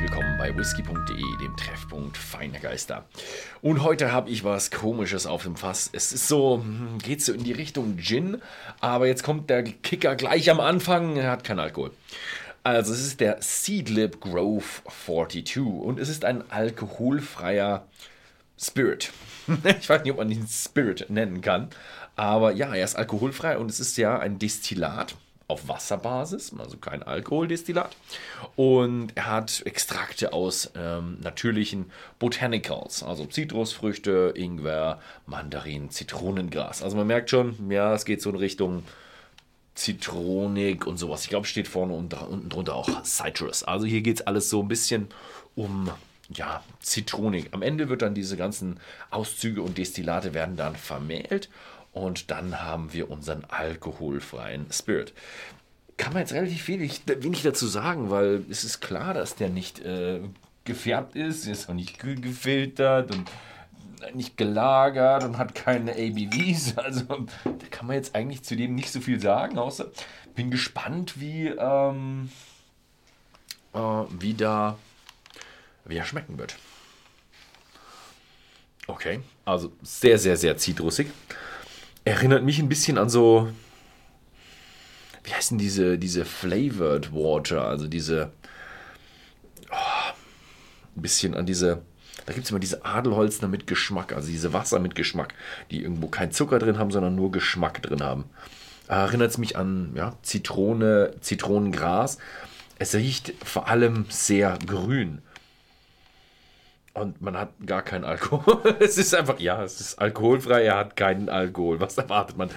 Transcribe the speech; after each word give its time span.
herzlich 0.00 0.16
willkommen 0.16 0.38
bei 0.38 0.56
whisky.de, 0.56 1.36
dem 1.42 1.56
Treffpunkt 1.56 2.16
feiner 2.16 2.58
Geister. 2.58 3.04
Und 3.60 3.82
heute 3.82 4.12
habe 4.12 4.30
ich 4.30 4.44
was 4.44 4.70
Komisches 4.70 5.26
auf 5.26 5.42
dem 5.42 5.56
Fass. 5.56 5.90
Es 5.92 6.12
ist 6.12 6.26
so, 6.26 6.62
hm, 6.62 6.98
geht 6.98 7.22
so 7.22 7.32
in 7.32 7.44
die 7.44 7.52
Richtung 7.52 7.98
Gin, 7.98 8.40
aber 8.80 9.06
jetzt 9.08 9.22
kommt 9.22 9.50
der 9.50 9.62
Kicker 9.62 10.16
gleich 10.16 10.50
am 10.50 10.60
Anfang. 10.60 11.16
Er 11.16 11.30
hat 11.30 11.44
keinen 11.44 11.58
Alkohol. 11.58 11.90
Also, 12.62 12.94
es 12.94 13.00
ist 13.00 13.20
der 13.20 13.38
Seedlip 13.40 14.20
Grove 14.20 14.82
42 15.06 15.58
und 15.58 15.98
es 15.98 16.08
ist 16.08 16.24
ein 16.24 16.50
alkoholfreier 16.50 17.86
Spirit. 18.58 19.12
ich 19.80 19.88
weiß 19.88 20.02
nicht, 20.02 20.12
ob 20.12 20.18
man 20.18 20.30
ihn 20.30 20.46
Spirit 20.48 21.10
nennen 21.10 21.42
kann, 21.42 21.68
aber 22.16 22.52
ja, 22.52 22.74
er 22.74 22.84
ist 22.84 22.96
alkoholfrei 22.96 23.58
und 23.58 23.70
es 23.70 23.80
ist 23.80 23.98
ja 23.98 24.18
ein 24.18 24.38
Destillat 24.38 25.14
auf 25.50 25.68
Wasserbasis, 25.68 26.52
also 26.58 26.76
kein 26.78 27.02
Alkoholdestillat. 27.02 27.96
Und 28.56 29.12
er 29.14 29.26
hat 29.26 29.62
Extrakte 29.66 30.32
aus 30.32 30.70
ähm, 30.76 31.18
natürlichen 31.20 31.90
Botanicals, 32.18 33.02
also 33.02 33.26
Zitrusfrüchte, 33.26 34.32
Ingwer, 34.36 35.00
Mandarin, 35.26 35.90
Zitronengras. 35.90 36.82
Also 36.82 36.96
man 36.96 37.06
merkt 37.06 37.30
schon, 37.30 37.70
ja, 37.70 37.92
es 37.94 38.04
geht 38.04 38.22
so 38.22 38.30
in 38.30 38.36
Richtung 38.36 38.84
Zitronik 39.74 40.86
und 40.86 40.98
sowas. 40.98 41.24
Ich 41.24 41.30
glaube, 41.30 41.46
steht 41.46 41.68
vorne 41.68 41.94
und 41.94 42.14
unten 42.14 42.48
drunter 42.48 42.74
auch 42.74 43.02
Citrus. 43.04 43.64
Also 43.64 43.86
hier 43.86 44.02
geht 44.02 44.20
es 44.20 44.26
alles 44.26 44.50
so 44.50 44.62
ein 44.62 44.68
bisschen 44.68 45.08
um 45.54 45.90
ja, 46.32 46.62
Zitronik. 46.80 47.48
Am 47.52 47.62
Ende 47.62 47.88
wird 47.88 48.02
dann 48.02 48.14
diese 48.14 48.36
ganzen 48.36 48.78
Auszüge 49.10 49.62
und 49.62 49.78
Destillate 49.78 50.34
werden 50.34 50.56
dann 50.56 50.76
vermählt 50.76 51.48
und 51.92 52.30
dann 52.30 52.62
haben 52.62 52.92
wir 52.92 53.10
unseren 53.10 53.44
alkoholfreien 53.44 54.66
Spirit. 54.70 55.12
Kann 55.96 56.12
man 56.12 56.22
jetzt 56.22 56.32
relativ 56.32 56.66
wenig, 56.68 57.02
wenig 57.06 57.42
dazu 57.42 57.66
sagen, 57.66 58.10
weil 58.10 58.44
es 58.48 58.64
ist 58.64 58.80
klar, 58.80 59.12
dass 59.12 59.34
der 59.34 59.50
nicht 59.50 59.80
äh, 59.80 60.20
gefärbt 60.64 61.16
ist, 61.16 61.46
ist 61.46 61.68
auch 61.68 61.74
nicht 61.74 61.98
gefiltert 61.98 63.10
und 63.10 63.30
nicht 64.14 64.36
gelagert 64.36 65.24
und 65.24 65.36
hat 65.36 65.54
keine 65.54 65.92
ABVs. 65.92 66.74
Also 66.76 67.02
da 67.44 67.66
kann 67.70 67.86
man 67.86 67.96
jetzt 67.96 68.14
eigentlich 68.14 68.42
zu 68.42 68.56
dem 68.56 68.74
nicht 68.74 68.90
so 68.90 69.00
viel 69.00 69.20
sagen, 69.20 69.58
außer 69.58 69.90
bin 70.34 70.50
gespannt, 70.50 71.20
wie, 71.20 71.48
ähm, 71.48 72.30
äh, 73.74 73.78
wie, 73.78 74.34
da, 74.34 74.78
wie 75.84 75.96
er 75.96 76.04
schmecken 76.04 76.38
wird. 76.38 76.56
Okay, 78.86 79.20
also 79.44 79.72
sehr, 79.82 80.18
sehr, 80.18 80.36
sehr 80.36 80.56
zitrusig 80.56 81.08
erinnert 82.10 82.42
mich 82.42 82.58
ein 82.58 82.68
bisschen 82.68 82.98
an 82.98 83.08
so, 83.08 83.48
wie 85.22 85.32
heißen 85.32 85.58
diese, 85.58 85.96
diese 85.96 86.24
Flavored 86.24 87.12
Water, 87.12 87.64
also 87.64 87.86
diese, 87.86 88.32
oh, 89.70 90.12
ein 90.96 91.02
bisschen 91.02 91.34
an 91.34 91.46
diese, 91.46 91.82
da 92.26 92.32
gibt 92.32 92.44
es 92.44 92.50
immer 92.50 92.58
diese 92.58 92.84
Adelholzner 92.84 93.46
mit 93.46 93.68
Geschmack, 93.68 94.12
also 94.12 94.28
diese 94.28 94.52
Wasser 94.52 94.80
mit 94.80 94.96
Geschmack, 94.96 95.34
die 95.70 95.82
irgendwo 95.82 96.08
kein 96.08 96.32
Zucker 96.32 96.58
drin 96.58 96.78
haben, 96.78 96.90
sondern 96.90 97.14
nur 97.14 97.30
Geschmack 97.30 97.80
drin 97.82 98.02
haben. 98.02 98.24
Erinnert 98.88 99.30
es 99.30 99.38
mich 99.38 99.56
an 99.56 99.92
ja, 99.94 100.16
Zitrone, 100.22 101.14
Zitronengras. 101.20 102.18
Es 102.80 102.94
riecht 102.94 103.34
vor 103.44 103.68
allem 103.68 104.06
sehr 104.08 104.58
grün. 104.66 105.22
Und 107.00 107.22
man 107.22 107.36
hat 107.38 107.54
gar 107.64 107.80
keinen 107.80 108.04
Alkohol. 108.04 108.76
es 108.80 108.98
ist 108.98 109.14
einfach, 109.14 109.40
ja, 109.40 109.64
es 109.64 109.80
ist 109.80 109.98
alkoholfrei, 109.98 110.64
er 110.64 110.76
hat 110.76 110.96
keinen 110.96 111.30
Alkohol. 111.30 111.80
Was 111.80 111.96
erwartet 111.96 112.36
man? 112.36 112.50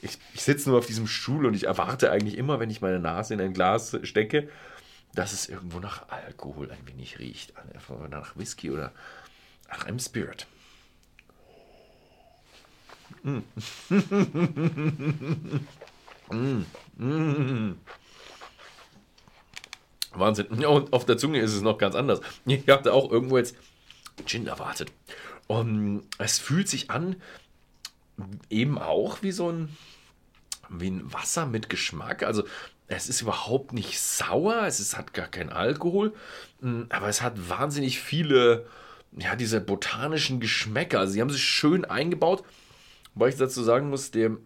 Ich, 0.00 0.18
ich 0.34 0.42
sitze 0.42 0.70
nur 0.70 0.78
auf 0.78 0.86
diesem 0.86 1.08
Stuhl 1.08 1.46
und 1.46 1.54
ich 1.54 1.64
erwarte 1.64 2.12
eigentlich 2.12 2.38
immer, 2.38 2.60
wenn 2.60 2.70
ich 2.70 2.80
meine 2.80 3.00
Nase 3.00 3.34
in 3.34 3.40
ein 3.40 3.52
Glas 3.52 3.98
stecke, 4.04 4.48
dass 5.14 5.32
es 5.32 5.48
irgendwo 5.48 5.80
nach 5.80 6.08
Alkohol 6.10 6.70
ein 6.70 6.86
wenig 6.86 7.18
riecht. 7.18 7.52
Nach 8.08 8.36
Whisky 8.36 8.70
oder 8.70 8.92
nach 9.68 9.84
einem 9.86 9.98
Spirit. 9.98 10.46
Mm. 13.24 13.38
mm. 16.30 16.64
Mm. 16.98 17.74
Wahnsinn. 20.12 20.46
Und 20.46 20.92
auf 20.92 21.04
der 21.04 21.18
Zunge 21.18 21.40
ist 21.40 21.52
es 21.52 21.62
noch 21.62 21.78
ganz 21.78 21.96
anders. 21.96 22.20
Ich 22.46 22.68
hatte 22.68 22.92
auch 22.92 23.10
irgendwo 23.10 23.38
jetzt 23.38 23.56
Gin 24.26 24.46
erwartet. 24.46 24.92
Und 25.46 26.02
es 26.18 26.38
fühlt 26.38 26.68
sich 26.68 26.90
an, 26.90 27.16
eben 28.50 28.78
auch 28.78 29.22
wie 29.22 29.32
so 29.32 29.50
ein, 29.50 29.76
wie 30.68 30.90
ein 30.90 31.12
Wasser 31.12 31.46
mit 31.46 31.68
Geschmack. 31.68 32.22
Also 32.22 32.44
es 32.86 33.08
ist 33.08 33.20
überhaupt 33.20 33.72
nicht 33.72 33.98
sauer, 34.00 34.64
es 34.66 34.80
ist, 34.80 34.96
hat 34.96 35.14
gar 35.14 35.28
keinen 35.28 35.50
Alkohol, 35.50 36.14
mm, 36.60 36.82
aber 36.88 37.08
es 37.08 37.22
hat 37.22 37.48
wahnsinnig 37.48 38.00
viele, 38.00 38.66
ja, 39.12 39.36
diese 39.36 39.60
botanischen 39.60 40.40
Geschmäcker. 40.40 41.00
Also 41.00 41.12
sie 41.14 41.20
haben 41.20 41.30
sich 41.30 41.44
schön 41.44 41.84
eingebaut, 41.84 42.44
wobei 43.14 43.28
ich 43.28 43.36
dazu 43.36 43.62
sagen 43.62 43.90
muss, 43.90 44.10
der 44.10 44.36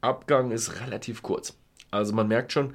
Abgang 0.00 0.50
ist 0.50 0.80
relativ 0.80 1.22
kurz. 1.22 1.56
Also 1.90 2.12
man 2.12 2.28
merkt 2.28 2.52
schon, 2.52 2.74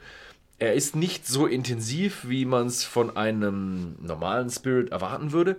er 0.60 0.74
ist 0.74 0.96
nicht 0.96 1.28
so 1.28 1.46
intensiv, 1.46 2.28
wie 2.28 2.46
man 2.46 2.68
es 2.68 2.84
von 2.84 3.16
einem 3.16 3.96
normalen 4.02 4.50
Spirit 4.50 4.92
erwarten 4.92 5.32
würde 5.32 5.58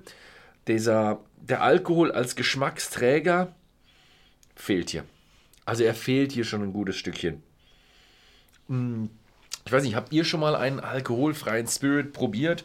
dieser, 0.69 1.21
der 1.37 1.62
Alkohol 1.62 2.12
als 2.12 2.37
Geschmacksträger 2.37 3.55
fehlt 4.55 4.91
hier. 4.91 5.05
Also 5.65 5.84
er 5.84 5.95
fehlt 5.95 6.33
hier 6.33 6.45
schon 6.45 6.62
ein 6.62 6.73
gutes 6.73 6.97
Stückchen. 6.97 7.43
Hm, 8.69 9.11
ich 9.65 9.73
weiß 9.73 9.83
nicht, 9.83 9.97
habt 9.97 10.12
ihr 10.12 10.25
schon 10.25 10.41
mal 10.41 10.55
einen 10.55 10.81
alkoholfreien 10.81 11.67
Spirit 11.67 12.12
probiert? 12.12 12.65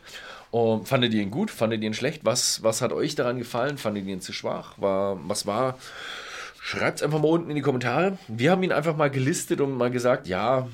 Und 0.52 0.88
fandet 0.88 1.14
ihr 1.14 1.22
ihn 1.22 1.32
gut? 1.32 1.52
Fandet 1.52 1.82
ihr 1.82 1.88
ihn 1.88 1.94
schlecht? 1.94 2.24
Was, 2.24 2.64
was 2.64 2.82
hat 2.82 2.94
euch 2.94 3.16
daran 3.16 3.40
gefallen? 3.40 3.78
Fandet 3.78 4.06
ihr 4.06 4.14
ihn 4.14 4.22
zu 4.22 4.34
schwach? 4.34 4.76
War, 4.78 5.18
was 5.28 5.46
war? 5.46 5.78
Schreibt 6.62 7.00
es 7.00 7.04
einfach 7.04 7.20
mal 7.20 7.28
unten 7.28 7.50
in 7.50 7.56
die 7.56 7.62
Kommentare. 7.62 8.18
Wir 8.28 8.52
haben 8.52 8.64
ihn 8.64 8.72
einfach 8.72 8.96
mal 8.96 9.10
gelistet 9.10 9.60
und 9.60 9.76
mal 9.76 9.92
gesagt, 9.92 10.28
ja, 10.28 10.68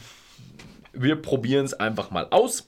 wir 0.93 1.15
probieren 1.15 1.65
es 1.65 1.73
einfach 1.73 2.11
mal 2.11 2.27
aus. 2.29 2.67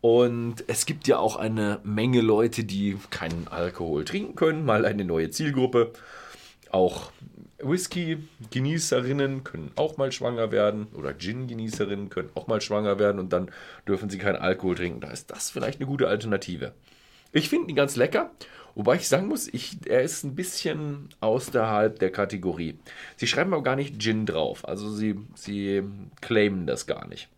Und 0.00 0.64
es 0.66 0.86
gibt 0.86 1.08
ja 1.08 1.18
auch 1.18 1.36
eine 1.36 1.80
Menge 1.84 2.22
Leute, 2.22 2.64
die 2.64 2.96
keinen 3.10 3.48
Alkohol 3.48 4.04
trinken 4.04 4.34
können, 4.34 4.64
mal 4.64 4.86
eine 4.86 5.04
neue 5.04 5.30
Zielgruppe. 5.30 5.92
Auch 6.70 7.12
Whisky-Genießerinnen 7.62 9.44
können 9.44 9.72
auch 9.76 9.96
mal 9.98 10.12
schwanger 10.12 10.50
werden 10.52 10.86
oder 10.94 11.12
Gin-Genießerinnen 11.12 12.08
können 12.08 12.30
auch 12.34 12.46
mal 12.46 12.60
schwanger 12.60 12.98
werden 12.98 13.18
und 13.18 13.32
dann 13.32 13.50
dürfen 13.86 14.08
sie 14.08 14.18
keinen 14.18 14.36
Alkohol 14.36 14.76
trinken. 14.76 15.00
Da 15.00 15.10
ist 15.10 15.30
das 15.30 15.50
vielleicht 15.50 15.80
eine 15.80 15.86
gute 15.86 16.08
Alternative. 16.08 16.72
Ich 17.32 17.48
finde 17.48 17.70
ihn 17.70 17.76
ganz 17.76 17.96
lecker, 17.96 18.30
wobei 18.74 18.96
ich 18.96 19.08
sagen 19.08 19.28
muss, 19.28 19.48
ich, 19.48 19.76
er 19.86 20.02
ist 20.02 20.24
ein 20.24 20.34
bisschen 20.34 21.10
außerhalb 21.20 21.98
der 21.98 22.10
Kategorie. 22.10 22.78
Sie 23.16 23.26
schreiben 23.26 23.52
aber 23.52 23.62
gar 23.62 23.76
nicht 23.76 24.00
Gin 24.00 24.26
drauf, 24.26 24.66
also 24.66 24.90
sie, 24.90 25.16
sie 25.34 25.82
claimen 26.20 26.66
das 26.66 26.86
gar 26.86 27.06
nicht. 27.06 27.28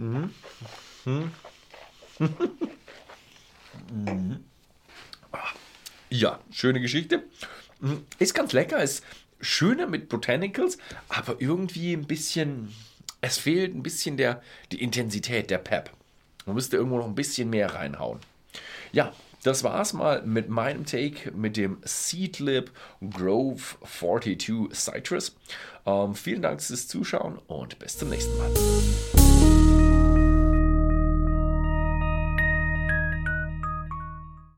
Mhm. 0.00 0.30
Mhm. 1.04 1.30
Ja, 6.12 6.40
schöne 6.50 6.80
Geschichte. 6.80 7.22
Ist 8.18 8.34
ganz 8.34 8.52
lecker, 8.52 8.82
ist 8.82 9.04
schöner 9.40 9.86
mit 9.86 10.08
Botanicals, 10.08 10.76
aber 11.08 11.36
irgendwie 11.38 11.92
ein 11.92 12.04
bisschen, 12.04 12.74
es 13.20 13.38
fehlt 13.38 13.76
ein 13.76 13.84
bisschen 13.84 14.16
der, 14.16 14.42
die 14.72 14.82
Intensität, 14.82 15.50
der 15.50 15.58
Pep. 15.58 15.90
Man 16.46 16.56
müsste 16.56 16.78
irgendwo 16.78 16.98
noch 16.98 17.06
ein 17.06 17.14
bisschen 17.14 17.48
mehr 17.48 17.74
reinhauen. 17.74 18.18
Ja, 18.90 19.12
das 19.44 19.62
war's 19.62 19.92
mal 19.92 20.22
mit 20.22 20.48
meinem 20.48 20.84
Take 20.84 21.30
mit 21.30 21.56
dem 21.56 21.78
Seedlip 21.84 22.72
Grove 23.08 23.76
42 23.86 24.74
Citrus. 24.74 25.36
Ähm, 25.86 26.16
vielen 26.16 26.42
Dank 26.42 26.60
fürs 26.60 26.88
Zuschauen 26.88 27.38
und 27.46 27.78
bis 27.78 27.96
zum 27.96 28.10
nächsten 28.10 28.36
Mal. 28.36 28.50